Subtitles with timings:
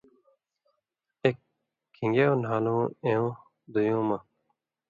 [1.23, 1.37] ایک
[1.93, 3.29] کھِن٘گیاؤ نھالُوں اېوں
[3.73, 4.17] دُویُوں مہ